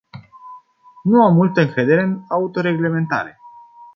Nu 1.03 1.21
am 1.23 1.33
multă 1.33 1.61
încredere 1.61 2.01
în 2.03 2.23
autoreglementare. 2.29 3.39